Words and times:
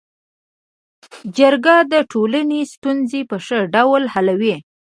جرګه 1.37 1.75
د 1.91 1.93
ټولني 2.11 2.61
ستونزي 2.73 3.21
په 3.29 3.37
ښه 3.45 3.59
ډول 3.75 4.03
حلوي. 4.13 4.55